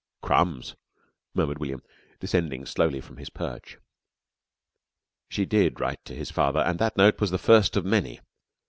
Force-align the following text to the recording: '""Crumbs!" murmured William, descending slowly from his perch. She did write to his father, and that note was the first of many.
'""Crumbs!" 0.23 0.75
murmured 1.35 1.59
William, 1.59 1.83
descending 2.19 2.65
slowly 2.65 2.99
from 3.01 3.17
his 3.17 3.29
perch. 3.29 3.77
She 5.29 5.45
did 5.45 5.79
write 5.79 6.03
to 6.05 6.15
his 6.15 6.31
father, 6.31 6.61
and 6.61 6.79
that 6.79 6.97
note 6.97 7.21
was 7.21 7.29
the 7.29 7.37
first 7.37 7.77
of 7.77 7.85
many. 7.85 8.19